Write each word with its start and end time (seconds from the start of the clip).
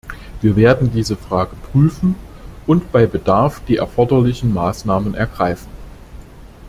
Wir 0.41 0.55
werden 0.55 0.89
diese 0.91 1.15
Frage 1.15 1.55
prüfen 1.57 2.15
und 2.65 2.91
bei 2.91 3.05
Bedarf 3.05 3.61
die 3.67 3.77
erforderlichen 3.77 4.51
Maßnahmen 4.51 5.13
ergreifen. 5.13 5.69